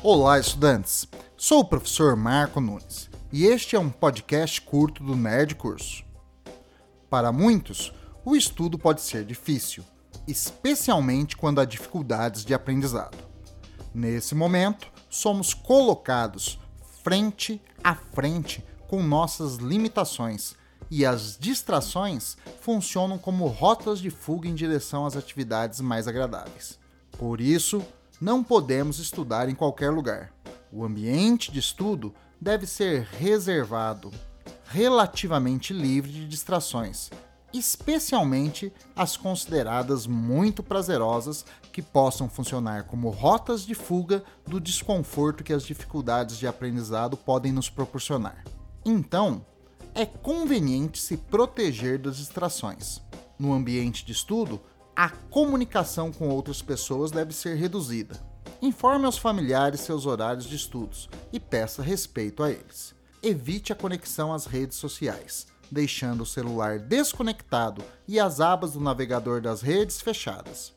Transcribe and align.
Olá, 0.00 0.38
estudantes! 0.38 1.08
Sou 1.36 1.58
o 1.58 1.64
professor 1.64 2.14
Marco 2.14 2.60
Nunes 2.60 3.10
e 3.32 3.46
este 3.46 3.74
é 3.74 3.80
um 3.80 3.90
podcast 3.90 4.60
curto 4.60 5.02
do 5.02 5.16
Nerd 5.16 5.56
Curso. 5.56 6.04
Para 7.10 7.32
muitos, 7.32 7.92
o 8.24 8.36
estudo 8.36 8.78
pode 8.78 9.00
ser 9.00 9.24
difícil, 9.24 9.82
especialmente 10.24 11.36
quando 11.36 11.60
há 11.60 11.64
dificuldades 11.64 12.44
de 12.44 12.54
aprendizado. 12.54 13.18
Nesse 13.92 14.36
momento, 14.36 14.86
somos 15.10 15.52
colocados 15.52 16.60
frente 17.02 17.60
a 17.82 17.96
frente 17.96 18.64
com 18.86 19.02
nossas 19.02 19.56
limitações 19.56 20.54
e 20.88 21.04
as 21.04 21.36
distrações 21.36 22.36
funcionam 22.60 23.18
como 23.18 23.48
rotas 23.48 23.98
de 23.98 24.10
fuga 24.10 24.46
em 24.46 24.54
direção 24.54 25.04
às 25.04 25.16
atividades 25.16 25.80
mais 25.80 26.06
agradáveis. 26.06 26.78
Por 27.18 27.40
isso, 27.40 27.84
não 28.20 28.42
podemos 28.42 28.98
estudar 28.98 29.48
em 29.48 29.54
qualquer 29.54 29.90
lugar. 29.90 30.32
O 30.72 30.84
ambiente 30.84 31.52
de 31.52 31.58
estudo 31.58 32.14
deve 32.40 32.66
ser 32.66 33.02
reservado, 33.18 34.10
relativamente 34.66 35.72
livre 35.72 36.10
de 36.10 36.26
distrações, 36.26 37.10
especialmente 37.52 38.72
as 38.94 39.16
consideradas 39.16 40.06
muito 40.06 40.62
prazerosas 40.62 41.44
que 41.72 41.80
possam 41.80 42.28
funcionar 42.28 42.84
como 42.84 43.08
rotas 43.08 43.64
de 43.64 43.74
fuga 43.74 44.22
do 44.46 44.60
desconforto 44.60 45.44
que 45.44 45.52
as 45.52 45.62
dificuldades 45.62 46.38
de 46.38 46.46
aprendizado 46.46 47.16
podem 47.16 47.52
nos 47.52 47.70
proporcionar. 47.70 48.44
Então, 48.84 49.44
é 49.94 50.04
conveniente 50.04 51.00
se 51.00 51.16
proteger 51.16 51.98
das 51.98 52.16
distrações. 52.16 53.00
No 53.38 53.52
ambiente 53.52 54.04
de 54.04 54.12
estudo, 54.12 54.60
a 54.98 55.10
comunicação 55.10 56.10
com 56.10 56.28
outras 56.28 56.60
pessoas 56.60 57.12
deve 57.12 57.32
ser 57.32 57.54
reduzida. 57.54 58.20
Informe 58.60 59.06
aos 59.06 59.16
familiares 59.16 59.82
seus 59.82 60.06
horários 60.06 60.44
de 60.44 60.56
estudos 60.56 61.08
e 61.32 61.38
peça 61.38 61.84
respeito 61.84 62.42
a 62.42 62.50
eles. 62.50 62.96
Evite 63.22 63.72
a 63.72 63.76
conexão 63.76 64.32
às 64.32 64.44
redes 64.44 64.76
sociais, 64.76 65.46
deixando 65.70 66.22
o 66.22 66.26
celular 66.26 66.80
desconectado 66.80 67.80
e 68.08 68.18
as 68.18 68.40
abas 68.40 68.72
do 68.72 68.80
navegador 68.80 69.40
das 69.40 69.62
redes 69.62 70.00
fechadas. 70.00 70.72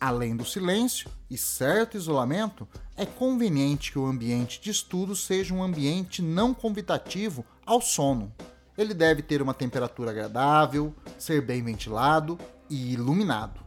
Além 0.00 0.36
do 0.36 0.44
silêncio 0.44 1.10
e 1.28 1.36
certo 1.36 1.96
isolamento, 1.96 2.68
é 2.96 3.04
conveniente 3.04 3.90
que 3.90 3.98
o 3.98 4.06
ambiente 4.06 4.60
de 4.60 4.70
estudo 4.70 5.16
seja 5.16 5.52
um 5.52 5.64
ambiente 5.64 6.22
não 6.22 6.54
convidativo 6.54 7.44
ao 7.66 7.80
sono. 7.80 8.32
Ele 8.76 8.94
deve 8.94 9.20
ter 9.20 9.42
uma 9.42 9.52
temperatura 9.52 10.12
agradável, 10.12 10.94
ser 11.18 11.44
bem 11.44 11.60
ventilado 11.60 12.38
e 12.68 12.92
iluminado. 12.92 13.60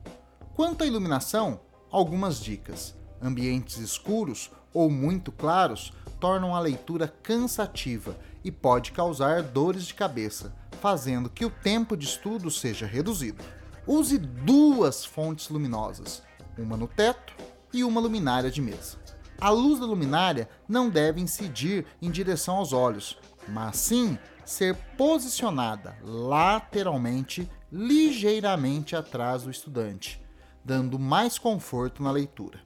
Quanto 0.54 0.84
à 0.84 0.88
iluminação, 0.88 1.60
algumas 1.92 2.40
dicas. 2.40 2.96
Ambientes 3.22 3.78
escuros 3.78 4.52
ou 4.74 4.90
muito 4.90 5.32
claros 5.32 5.94
tornam 6.20 6.56
a 6.56 6.60
leitura 6.60 7.08
cansativa 7.08 8.16
e 8.44 8.52
pode 8.52 8.92
causar 8.92 9.44
dores 9.44 9.86
de 9.86 9.94
cabeça, 9.94 10.56
fazendo 10.80 11.30
que 11.30 11.46
o 11.46 11.50
tempo 11.50 11.96
de 11.98 12.06
estudo 12.06 12.50
seja 12.50 12.86
reduzido. 12.86 13.44
Use 13.86 14.18
duas 14.18 15.04
fontes 15.04 15.50
luminosas, 15.50 16.24
uma 16.58 16.78
no 16.78 16.88
teto 16.88 17.34
e 17.74 17.84
uma 17.84 18.00
luminária 18.00 18.52
de 18.52 18.62
mesa. 18.62 18.98
A 19.40 19.50
luz 19.50 19.80
da 19.80 19.86
luminária 19.86 20.48
não 20.68 20.90
deve 20.90 21.20
incidir 21.20 21.86
em 22.00 22.12
direção 22.12 22.58
aos 22.58 22.74
olhos, 22.74 23.18
mas 23.48 23.78
sim 23.78 24.18
ser 24.52 24.76
posicionada 24.98 25.98
lateralmente, 26.04 27.50
ligeiramente 27.72 28.96
atrás 28.96 29.44
do 29.44 29.50
estudante, 29.50 30.22
dando 30.64 31.00
mais 31.00 31.40
conforto 31.40 32.04
na 32.04 32.12
leitura. 32.12 32.60